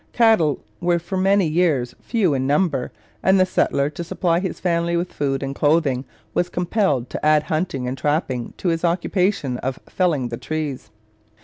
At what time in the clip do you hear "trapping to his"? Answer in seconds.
7.95-8.83